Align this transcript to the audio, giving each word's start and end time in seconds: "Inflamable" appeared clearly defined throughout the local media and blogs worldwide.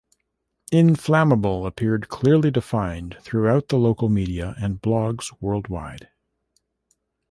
"Inflamable" 0.73 1.67
appeared 1.67 2.09
clearly 2.09 2.49
defined 2.49 3.17
throughout 3.21 3.67
the 3.67 3.77
local 3.77 4.09
media 4.09 4.55
and 4.57 4.81
blogs 4.81 5.31
worldwide. 5.39 6.09